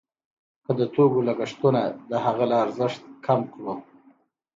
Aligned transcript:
که 0.63 0.71
د 0.79 0.81
توکو 0.93 1.19
لګښتونه 1.27 1.81
د 2.09 2.11
هغه 2.25 2.45
له 2.51 2.55
ارزښت 2.65 3.01
کم 3.25 3.39
کړو 3.53 3.75